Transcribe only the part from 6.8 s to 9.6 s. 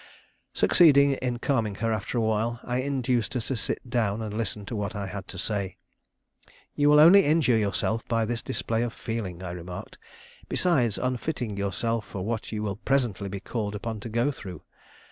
will only injure yourself by this display of feeling," I